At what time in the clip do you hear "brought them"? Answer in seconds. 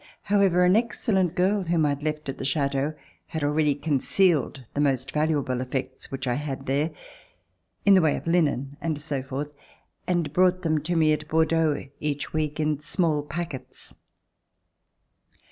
10.33-10.81